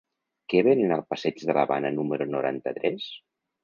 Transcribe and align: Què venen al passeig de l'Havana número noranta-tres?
Què 0.53 0.63
venen 0.67 0.95
al 0.95 1.05
passeig 1.15 1.45
de 1.51 1.59
l'Havana 1.59 1.95
número 2.01 2.31
noranta-tres? 2.35 3.11